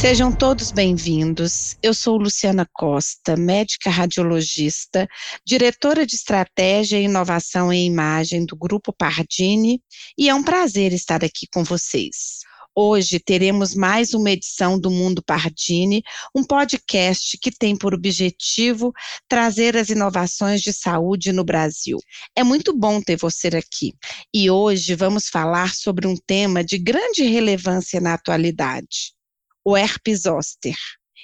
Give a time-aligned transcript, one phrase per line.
[0.00, 1.76] Sejam todos bem-vindos.
[1.82, 5.06] Eu sou Luciana Costa, médica radiologista,
[5.46, 9.78] diretora de Estratégia e Inovação em Imagem do Grupo Pardini,
[10.16, 12.38] e é um prazer estar aqui com vocês.
[12.74, 16.02] Hoje teremos mais uma edição do Mundo Pardini,
[16.34, 18.94] um podcast que tem por objetivo
[19.28, 21.98] trazer as inovações de saúde no Brasil.
[22.34, 23.92] É muito bom ter você aqui.
[24.32, 29.19] E hoje vamos falar sobre um tema de grande relevância na atualidade:
[29.64, 30.76] o herpes zoster.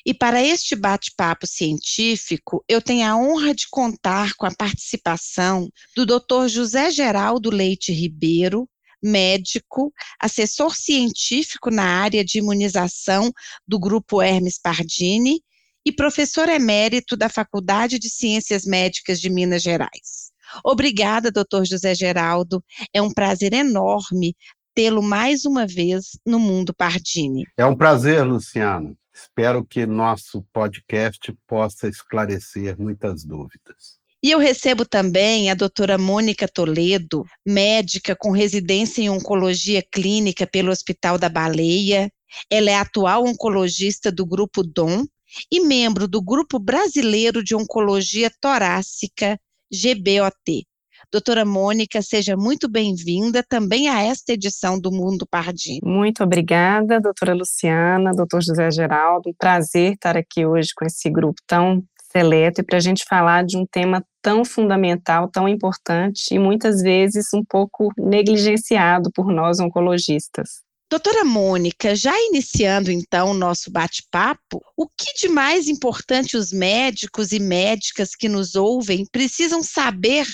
[0.04, 6.06] E para este bate-papo científico, eu tenho a honra de contar com a participação do
[6.06, 6.46] Dr.
[6.48, 8.68] José Geraldo Leite Ribeiro,
[9.02, 13.32] médico, assessor científico na área de imunização
[13.66, 15.40] do Grupo Hermes Pardini
[15.84, 20.32] e professor emérito da Faculdade de Ciências Médicas de Minas Gerais.
[20.64, 22.62] Obrigada, doutor José Geraldo.
[22.92, 24.36] É um prazer enorme
[24.76, 27.44] tê-lo mais uma vez no Mundo Pardini.
[27.56, 28.94] É um prazer, Luciano.
[29.12, 33.96] Espero que nosso podcast possa esclarecer muitas dúvidas.
[34.22, 40.70] E eu recebo também a doutora Mônica Toledo, médica com residência em oncologia clínica pelo
[40.70, 42.12] Hospital da Baleia.
[42.50, 45.06] Ela é atual oncologista do Grupo DOM
[45.50, 49.40] e membro do Grupo Brasileiro de Oncologia Torácica,
[49.72, 50.66] GBOT.
[51.12, 55.80] Doutora Mônica, seja muito bem-vinda também a esta edição do Mundo Pardinho.
[55.84, 59.30] Muito obrigada, doutora Luciana, doutor José Geraldo.
[59.30, 63.44] Um prazer estar aqui hoje com esse grupo tão seleto e para a gente falar
[63.44, 69.60] de um tema tão fundamental, tão importante e muitas vezes um pouco negligenciado por nós
[69.60, 70.66] oncologistas.
[70.88, 77.32] Doutora Mônica, já iniciando então o nosso bate-papo, o que de mais importante os médicos
[77.32, 80.26] e médicas que nos ouvem precisam saber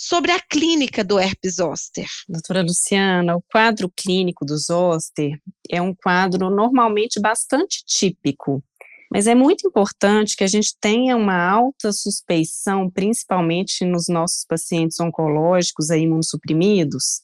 [0.00, 2.06] sobre a clínica do herpes zoster?
[2.28, 8.62] Doutora Luciana, o quadro clínico do zoster é um quadro normalmente bastante típico.
[9.10, 15.00] Mas é muito importante que a gente tenha uma alta suspeição, principalmente nos nossos pacientes
[15.00, 17.22] oncológicos aí, imunossuprimidos,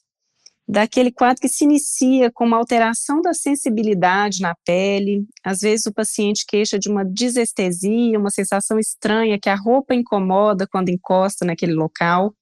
[0.66, 5.26] daquele quadro que se inicia com uma alteração da sensibilidade na pele.
[5.44, 10.66] Às vezes o paciente queixa de uma desestesia, uma sensação estranha que a roupa incomoda
[10.66, 12.34] quando encosta naquele local.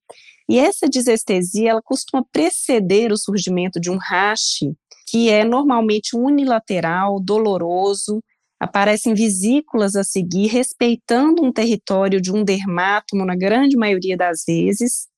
[0.48, 4.72] E essa desestesia, ela costuma preceder o surgimento de um rache,
[5.08, 8.20] que é normalmente unilateral, doloroso,
[8.60, 15.08] aparecem vesículas a seguir, respeitando um território de um dermátomo na grande maioria das vezes,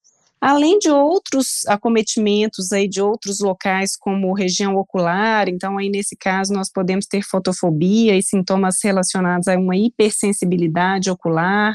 [0.45, 6.53] além de outros acometimentos aí de outros locais como região ocular, então aí nesse caso
[6.53, 11.75] nós podemos ter fotofobia e sintomas relacionados a uma hipersensibilidade ocular,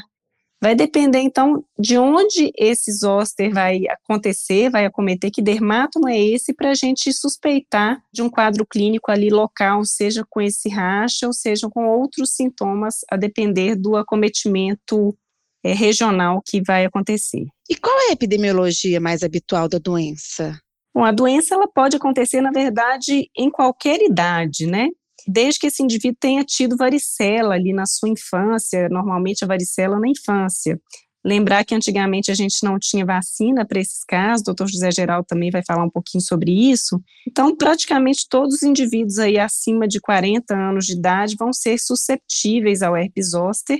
[0.62, 6.52] Vai depender, então, de onde esse zoster vai acontecer, vai acometer, que dermátomo é esse,
[6.52, 11.32] para a gente suspeitar de um quadro clínico ali local, seja com esse racha ou
[11.32, 15.16] seja com outros sintomas, a depender do acometimento
[15.64, 17.44] é, regional que vai acontecer.
[17.68, 20.58] E qual é a epidemiologia mais habitual da doença?
[20.94, 24.88] Bom, a doença ela pode acontecer, na verdade, em qualquer idade, né?
[25.26, 30.08] desde que esse indivíduo tenha tido varicela ali na sua infância, normalmente a varicela na
[30.08, 30.80] infância.
[31.22, 35.22] Lembrar que antigamente a gente não tinha vacina para esses casos, o doutor José Geral
[35.22, 36.98] também vai falar um pouquinho sobre isso.
[37.28, 42.80] Então, praticamente todos os indivíduos aí acima de 40 anos de idade vão ser susceptíveis
[42.80, 43.78] ao herpes zoster,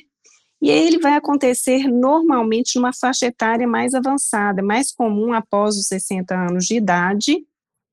[0.60, 6.34] e ele vai acontecer normalmente numa faixa etária mais avançada, mais comum após os 60
[6.34, 7.44] anos de idade,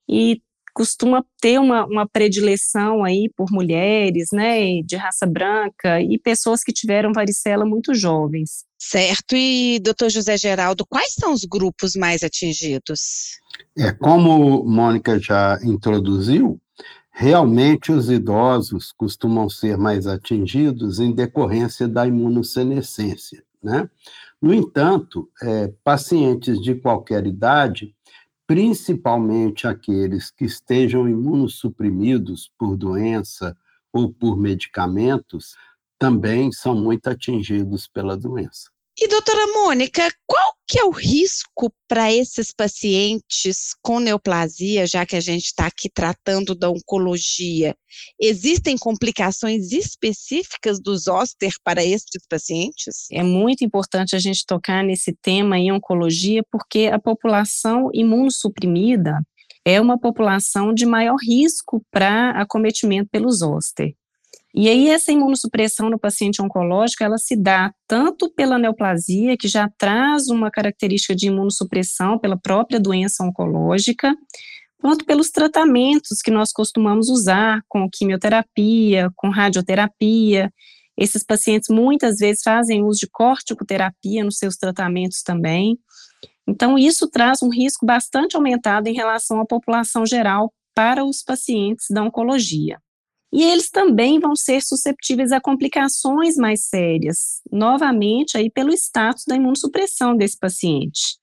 [0.10, 0.42] e
[0.78, 6.72] costuma ter uma, uma predileção aí por mulheres, né, de raça branca e pessoas que
[6.72, 8.64] tiveram varicela muito jovens.
[8.78, 9.36] Certo.
[9.36, 13.40] E, doutor José Geraldo, quais são os grupos mais atingidos?
[13.76, 16.62] É, como Mônica já introduziu,
[17.20, 23.90] realmente os idosos costumam ser mais atingidos em decorrência da imunossenescência, né?
[24.40, 27.96] No entanto, é, pacientes de qualquer idade
[28.48, 33.58] principalmente aqueles que estejam imunossuprimidos por doença
[33.92, 35.56] ou por medicamentos,
[36.00, 38.70] também são muito atingidos pela doença.
[39.00, 45.16] E doutora Mônica, qual que é o risco para esses pacientes com neoplasia, já que
[45.16, 47.76] a gente está aqui tratando da oncologia?
[48.20, 53.06] Existem complicações específicas do zoster para estes pacientes?
[53.12, 59.22] É muito importante a gente tocar nesse tema em oncologia, porque a população imunossuprimida
[59.64, 63.94] é uma população de maior risco para acometimento pelo zoster.
[64.60, 69.70] E aí essa imunossupressão no paciente oncológico, ela se dá tanto pela neoplasia, que já
[69.78, 74.16] traz uma característica de imunossupressão pela própria doença oncológica,
[74.82, 80.52] quanto pelos tratamentos que nós costumamos usar, com quimioterapia, com radioterapia.
[80.98, 85.78] Esses pacientes muitas vezes fazem uso de corticoterapia nos seus tratamentos também.
[86.50, 91.86] Então, isso traz um risco bastante aumentado em relação à população geral para os pacientes
[91.92, 92.80] da oncologia.
[93.32, 99.36] E eles também vão ser susceptíveis a complicações mais sérias, novamente aí pelo status da
[99.36, 101.18] imunossupressão desse paciente.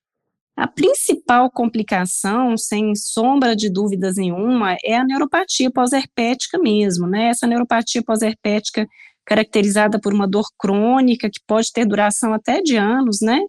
[0.55, 7.27] A principal complicação, sem sombra de dúvidas nenhuma, é a neuropatia pós-herpética mesmo, né?
[7.27, 8.87] Essa neuropatia pós-herpética
[9.25, 13.39] caracterizada por uma dor crônica que pode ter duração até de anos, né?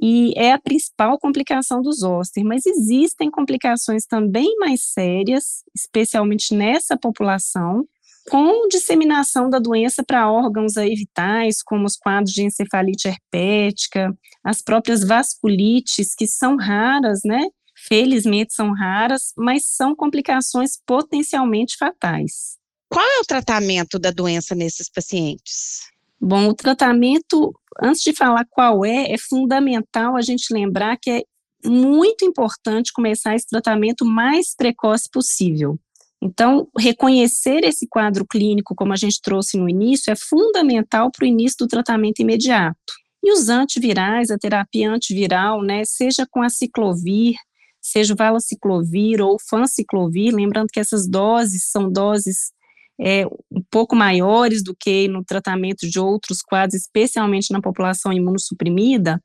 [0.00, 6.96] E é a principal complicação do zoster, mas existem complicações também mais sérias, especialmente nessa
[6.96, 7.84] população,
[8.30, 14.60] com disseminação da doença para órgãos aí vitais, como os quadros de encefalite herpética, as
[14.60, 17.40] próprias vasculites, que são raras, né?
[17.86, 22.58] Felizmente são raras, mas são complicações potencialmente fatais.
[22.88, 25.80] Qual é o tratamento da doença nesses pacientes?
[26.20, 31.22] Bom, o tratamento, antes de falar qual é, é fundamental a gente lembrar que é
[31.64, 35.78] muito importante começar esse tratamento mais precoce possível.
[36.20, 41.28] Então, reconhecer esse quadro clínico, como a gente trouxe no início, é fundamental para o
[41.28, 42.76] início do tratamento imediato.
[43.22, 47.36] E os antivirais, a terapia antiviral, né, seja com a ciclovir,
[47.80, 52.52] seja o valaciclovir ou fanciclovir, lembrando que essas doses são doses
[53.00, 59.22] é, um pouco maiores do que no tratamento de outros quadros, especialmente na população imunossuprimida,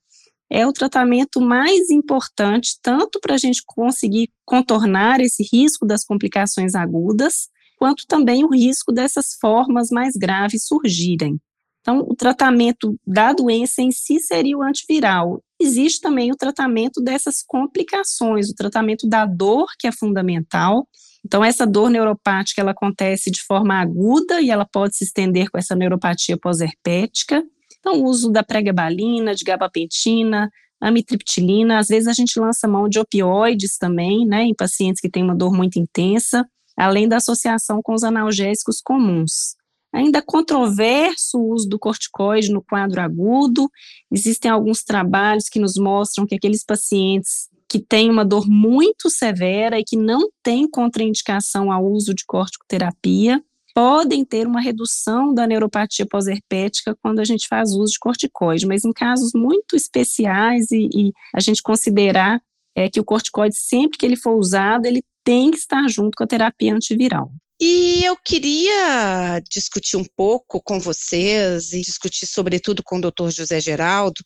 [0.49, 6.75] é o tratamento mais importante, tanto para a gente conseguir contornar esse risco das complicações
[6.75, 11.39] agudas, quanto também o risco dessas formas mais graves surgirem.
[11.81, 15.43] Então, o tratamento da doença em si seria o antiviral.
[15.59, 20.87] Existe também o tratamento dessas complicações, o tratamento da dor, que é fundamental.
[21.25, 25.57] Então, essa dor neuropática, ela acontece de forma aguda e ela pode se estender com
[25.57, 27.43] essa neuropatia pós-herpética.
[27.79, 30.49] Então, o uso da pregabalina, de gabapentina,
[30.81, 35.23] amitriptilina, às vezes a gente lança mão de opioides também, né, em pacientes que têm
[35.23, 36.45] uma dor muito intensa,
[36.77, 39.55] além da associação com os analgésicos comuns.
[39.93, 43.69] Ainda controverso o uso do corticoide no quadro agudo,
[44.11, 49.79] existem alguns trabalhos que nos mostram que aqueles pacientes que têm uma dor muito severa
[49.79, 53.43] e que não têm contraindicação ao uso de corticoterapia,
[53.73, 58.85] podem ter uma redução da neuropatia pós-herpética quando a gente faz uso de corticoide, mas
[58.85, 62.39] em casos muito especiais e, e a gente considerar
[62.75, 66.23] é, que o corticoide, sempre que ele for usado, ele tem que estar junto com
[66.25, 67.31] a terapia antiviral.
[67.59, 73.29] E eu queria discutir um pouco com vocês e discutir sobretudo com o Dr.
[73.31, 74.21] José Geraldo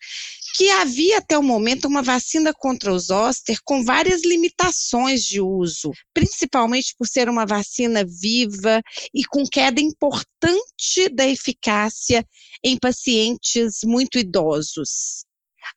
[0.57, 5.91] que havia até o momento uma vacina contra o zoster com várias limitações de uso,
[6.15, 8.81] principalmente por ser uma vacina viva
[9.13, 12.25] e com queda importante da eficácia
[12.63, 15.25] em pacientes muito idosos.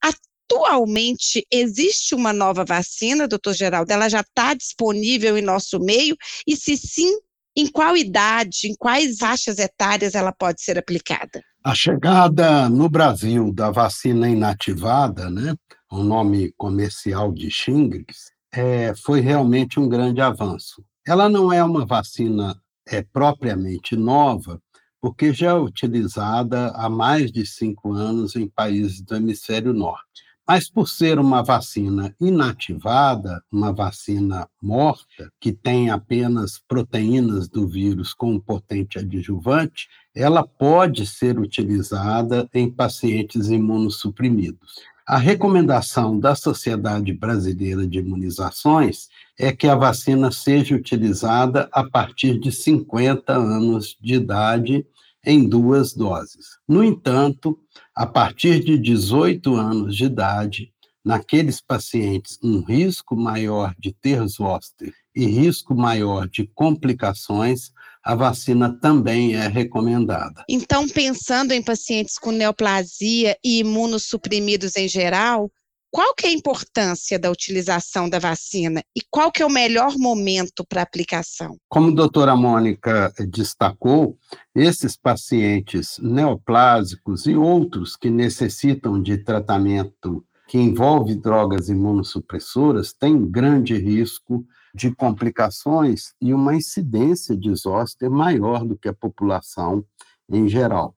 [0.03, 6.17] Atualmente existe uma nova vacina, doutor Geraldo, ela já está disponível em nosso meio
[6.47, 7.19] e se sim,
[7.55, 11.43] em qual idade, em quais faixas etárias ela pode ser aplicada?
[11.63, 15.55] A chegada no Brasil da vacina inativada, né,
[15.93, 20.83] o nome comercial de Shingrix, é, foi realmente um grande avanço.
[21.07, 24.59] Ela não é uma vacina é, propriamente nova,
[25.03, 30.23] porque já é utilizada há mais de cinco anos em países do hemisfério norte.
[30.53, 38.13] Mas por ser uma vacina inativada, uma vacina morta, que tem apenas proteínas do vírus
[38.13, 44.75] com um potente adjuvante, ela pode ser utilizada em pacientes imunossuprimidos.
[45.07, 52.41] A recomendação da Sociedade Brasileira de Imunizações é que a vacina seja utilizada a partir
[52.41, 54.85] de 50 anos de idade
[55.25, 56.59] em duas doses.
[56.67, 57.59] No entanto,
[57.95, 60.73] a partir de 18 anos de idade,
[61.05, 67.73] naqueles pacientes um risco maior de ter zoster e risco maior de complicações,
[68.03, 70.45] a vacina também é recomendada.
[70.49, 75.51] Então, pensando em pacientes com neoplasia e imunossuprimidos em geral,
[75.91, 79.97] qual que é a importância da utilização da vacina e qual que é o melhor
[79.99, 81.57] momento para aplicação?
[81.69, 84.17] Como a doutora Mônica destacou,
[84.55, 93.77] esses pacientes neoplásicos e outros que necessitam de tratamento que envolve drogas imunossupressoras têm grande
[93.77, 94.45] risco
[94.75, 99.85] de complicações e uma incidência de zoster maior do que a população
[100.29, 100.95] em geral.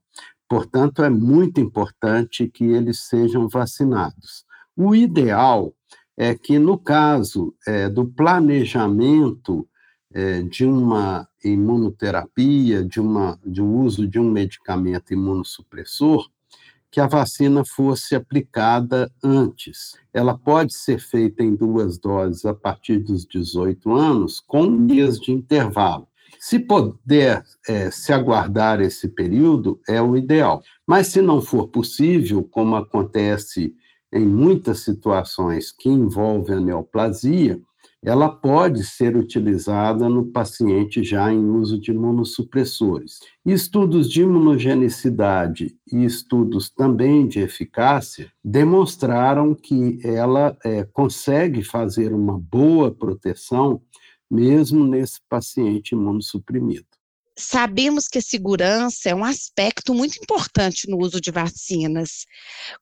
[0.48, 4.44] Portanto, é muito importante que eles sejam vacinados.
[4.76, 5.72] O ideal
[6.16, 9.68] é que, no caso é, do planejamento
[10.12, 16.28] é, de uma imunoterapia, de, uma, de um uso de um medicamento imunossupressor,
[16.90, 19.96] que a vacina fosse aplicada antes.
[20.12, 25.18] Ela pode ser feita em duas doses a partir dos 18 anos, com um dias
[25.18, 26.06] de intervalo.
[26.38, 30.62] Se puder é, se aguardar esse período, é o ideal.
[30.86, 33.74] Mas se não for possível, como acontece
[34.14, 37.60] em muitas situações que envolvem a neoplasia,
[38.04, 43.20] ela pode ser utilizada no paciente já em uso de imunossupressores.
[43.46, 52.38] Estudos de imunogenicidade e estudos também de eficácia demonstraram que ela é, consegue fazer uma
[52.38, 53.80] boa proteção
[54.30, 56.93] mesmo nesse paciente imunossuprimido.
[57.36, 62.26] Sabemos que a segurança é um aspecto muito importante no uso de vacinas.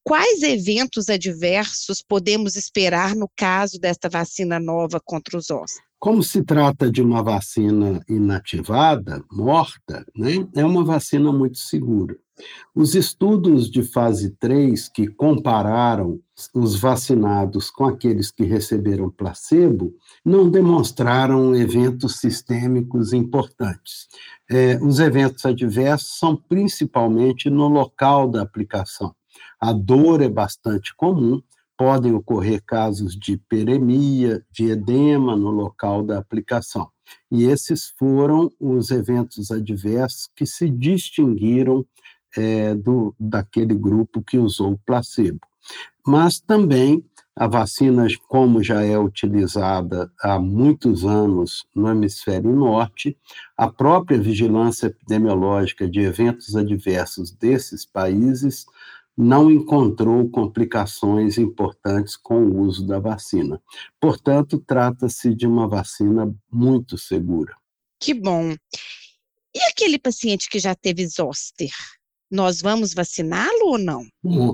[0.05, 5.81] Quais eventos adversos podemos esperar no caso desta vacina nova contra os ossos?
[5.99, 12.17] Como se trata de uma vacina inativada, morta, né, é uma vacina muito segura.
[12.75, 16.19] Os estudos de fase 3 que compararam
[16.55, 24.09] os vacinados com aqueles que receberam placebo não demonstraram eventos sistêmicos importantes.
[24.51, 29.15] É, os eventos adversos são principalmente no local da aplicação.
[29.61, 31.43] A dor é bastante comum,
[31.77, 36.89] podem ocorrer casos de peremia, de edema no local da aplicação.
[37.31, 41.85] E esses foram os eventos adversos que se distinguiram
[42.37, 45.41] é, do, daquele grupo que usou o placebo.
[46.07, 53.17] Mas também a vacina, como já é utilizada há muitos anos no hemisfério norte,
[53.57, 58.67] a própria vigilância epidemiológica de eventos adversos desses países
[59.17, 63.63] não encontrou complicações importantes com o uso da vacina.
[64.01, 67.55] Portanto, trata-se de uma vacina muito segura.
[68.01, 68.55] Que bom.
[69.55, 71.71] E aquele paciente que já teve zoster?
[72.33, 74.07] Nós vamos vaciná-lo ou não?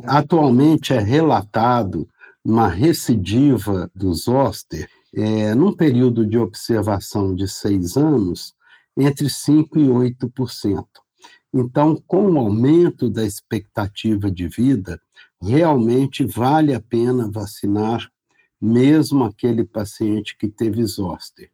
[0.05, 2.09] Atualmente é relatado
[2.45, 8.55] uma recidiva do zoster é, num período de observação de seis anos,
[8.97, 10.85] entre 5% e 8%.
[11.55, 15.01] Então, com o aumento da expectativa de vida,
[15.41, 18.11] realmente vale a pena vacinar
[18.61, 21.51] mesmo aquele paciente que teve zoster.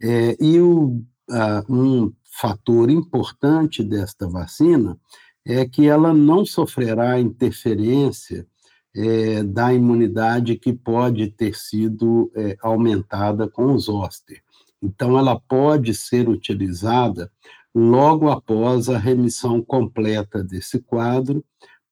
[0.00, 4.98] É, e o, uh, um fator importante desta vacina
[5.44, 8.46] é que ela não sofrerá interferência
[8.94, 14.42] é, da imunidade que pode ter sido é, aumentada com os zoster.
[14.82, 17.30] Então, ela pode ser utilizada
[17.74, 21.44] logo após a remissão completa desse quadro,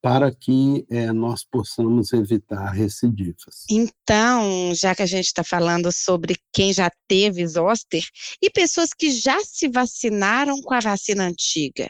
[0.03, 3.67] para que é, nós possamos evitar recidivas.
[3.71, 8.03] Então, já que a gente está falando sobre quem já teve zoster
[8.43, 11.89] e pessoas que já se vacinaram com a vacina antiga,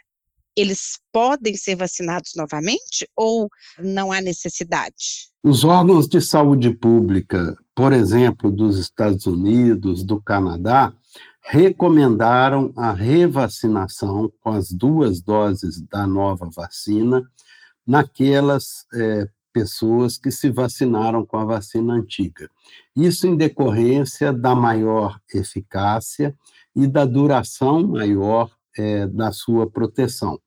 [0.57, 5.31] eles podem ser vacinados novamente ou não há necessidade?
[5.43, 10.93] Os órgãos de saúde pública, por exemplo, dos Estados Unidos, do Canadá,
[11.43, 17.23] recomendaram a revacinação com as duas doses da nova vacina
[17.87, 22.49] naquelas é, pessoas que se vacinaram com a vacina antiga.
[22.95, 26.37] Isso em decorrência da maior eficácia
[26.75, 30.41] e da duração maior é, da sua proteção.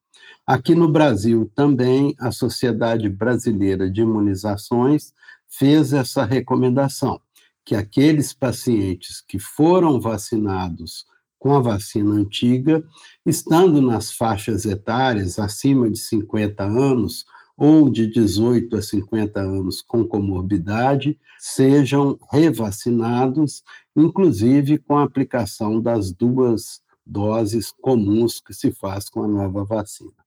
[0.45, 5.13] Aqui no Brasil também a Sociedade Brasileira de Imunizações
[5.47, 7.19] fez essa recomendação,
[7.63, 11.05] que aqueles pacientes que foram vacinados
[11.39, 12.83] com a vacina antiga,
[13.25, 17.25] estando nas faixas etárias acima de 50 anos
[17.57, 23.63] ou de 18 a 50 anos com comorbidade, sejam revacinados,
[23.95, 30.23] inclusive com a aplicação das duas doses comuns que se faz com a nova vacina.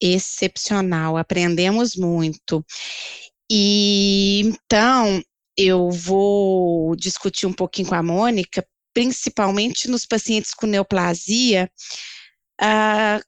[0.00, 2.64] Excepcional, aprendemos muito.
[3.50, 5.22] E então
[5.56, 11.70] eu vou discutir um pouquinho com a Mônica, principalmente nos pacientes com neoplasia.
[12.60, 13.22] Uh,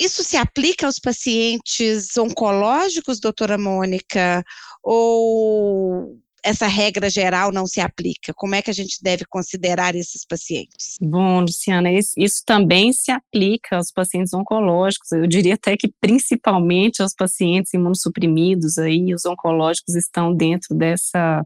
[0.00, 4.42] isso se aplica aos pacientes oncológicos, doutora Mônica,
[4.82, 8.32] ou essa regra geral não se aplica?
[8.34, 10.96] Como é que a gente deve considerar esses pacientes?
[11.00, 15.10] Bom, Luciana, isso também se aplica aos pacientes oncológicos.
[15.12, 21.44] Eu diria até que principalmente aos pacientes imunossuprimidos aí, os oncológicos estão dentro dessa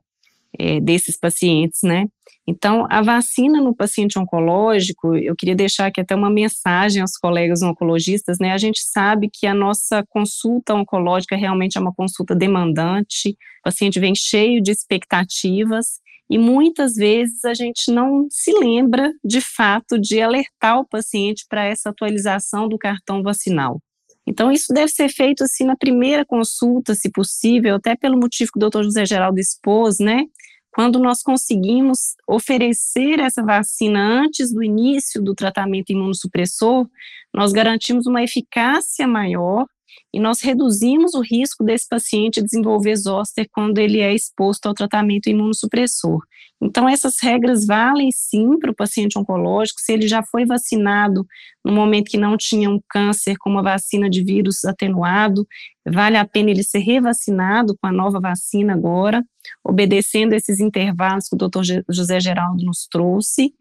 [0.59, 2.07] é, desses pacientes, né?
[2.47, 7.61] Então, a vacina no paciente oncológico, eu queria deixar aqui até uma mensagem aos colegas
[7.61, 8.53] oncologistas, né?
[8.53, 14.01] A gente sabe que a nossa consulta oncológica realmente é uma consulta demandante, o paciente
[14.01, 16.01] vem cheio de expectativas,
[16.31, 21.65] e muitas vezes a gente não se lembra, de fato, de alertar o paciente para
[21.65, 23.81] essa atualização do cartão vacinal.
[24.27, 28.59] Então, isso deve ser feito assim na primeira consulta, se possível, até pelo motivo que
[28.59, 30.25] o doutor José Geraldo expôs, né?
[30.73, 36.89] Quando nós conseguimos oferecer essa vacina antes do início do tratamento imunossupressor,
[37.35, 39.67] nós garantimos uma eficácia maior
[40.13, 45.29] e nós reduzimos o risco desse paciente desenvolver zoster quando ele é exposto ao tratamento
[45.29, 46.21] imunossupressor.
[46.61, 51.25] Então, essas regras valem sim para o paciente oncológico, se ele já foi vacinado
[51.65, 55.47] no momento que não tinha um câncer com uma vacina de vírus atenuado,
[55.87, 59.25] vale a pena ele ser revacinado com a nova vacina agora,
[59.63, 63.53] obedecendo esses intervalos que o doutor José Geraldo nos trouxe.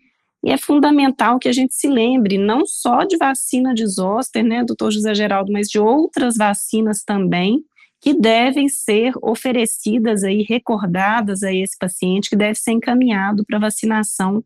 [0.48, 4.63] E é fundamental que a gente se lembre não só de vacina de zoster, né,
[4.63, 7.66] doutor José Geraldo, mas de outras vacinas também,
[8.00, 14.42] que devem ser oferecidas aí, recordadas a esse paciente, que deve ser encaminhado para vacinação,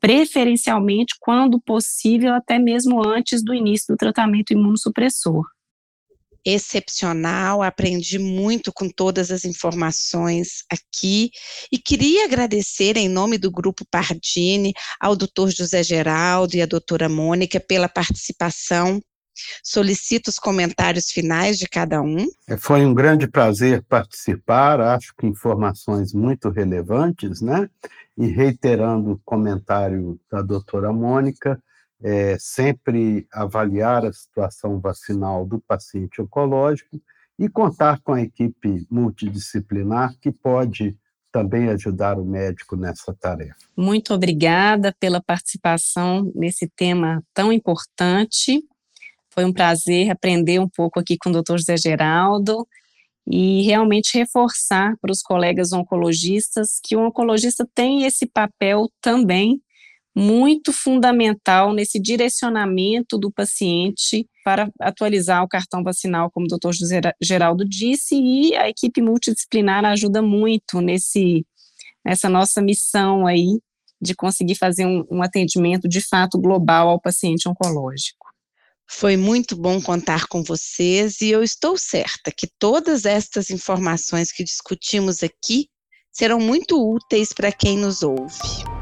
[0.00, 5.44] preferencialmente, quando possível, até mesmo antes do início do tratamento imunossupressor
[6.44, 11.30] excepcional, aprendi muito com todas as informações aqui
[11.70, 17.08] e queria agradecer em nome do Grupo Pardini ao doutor José Geraldo e à doutora
[17.08, 19.00] Mônica pela participação.
[19.64, 22.26] Solicito os comentários finais de cada um.
[22.48, 27.68] É, foi um grande prazer participar, acho que informações muito relevantes, né?
[28.18, 31.58] E reiterando o comentário da doutora Mônica,
[32.02, 37.00] é, sempre avaliar a situação vacinal do paciente oncológico
[37.38, 40.96] e contar com a equipe multidisciplinar que pode
[41.30, 43.56] também ajudar o médico nessa tarefa.
[43.76, 48.62] Muito obrigada pela participação nesse tema tão importante.
[49.30, 51.56] Foi um prazer aprender um pouco aqui com o Dr.
[51.56, 52.68] José Geraldo
[53.26, 59.62] e realmente reforçar para os colegas oncologistas que o oncologista tem esse papel também
[60.14, 66.72] muito fundamental nesse direcionamento do paciente para atualizar o cartão vacinal, como o doutor
[67.20, 71.46] Geraldo disse, e a equipe multidisciplinar ajuda muito nesse,
[72.04, 73.58] nessa nossa missão aí
[74.00, 78.26] de conseguir fazer um, um atendimento de fato global ao paciente oncológico.
[78.90, 84.44] Foi muito bom contar com vocês e eu estou certa que todas estas informações que
[84.44, 85.68] discutimos aqui
[86.10, 88.81] serão muito úteis para quem nos ouve.